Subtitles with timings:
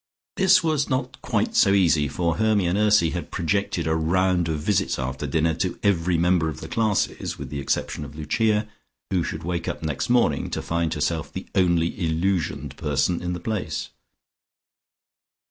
[0.35, 4.57] This was not quite so easy, for Hermy and Ursy had projected a round of
[4.57, 8.67] visits after dinner to every member of the classes with the exception of Lucia,
[9.11, 13.39] who should wake up next morning to find herself the only illusioned person in the
[13.39, 13.89] place.